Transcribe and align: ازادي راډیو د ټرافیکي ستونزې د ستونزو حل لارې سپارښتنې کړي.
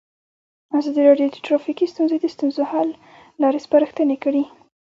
ازادي 0.77 1.01
راډیو 1.07 1.27
د 1.31 1.37
ټرافیکي 1.45 1.85
ستونزې 1.93 2.17
د 2.19 2.25
ستونزو 2.35 2.63
حل 2.71 2.89
لارې 3.41 3.59
سپارښتنې 3.65 4.17
کړي. 4.23 4.43